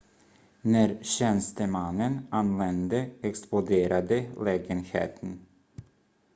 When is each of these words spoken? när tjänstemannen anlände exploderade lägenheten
när 0.61 0.99
tjänstemannen 1.03 2.27
anlände 2.31 3.09
exploderade 3.21 4.25
lägenheten 4.43 5.45